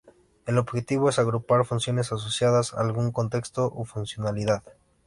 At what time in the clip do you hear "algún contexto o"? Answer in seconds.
2.81-3.85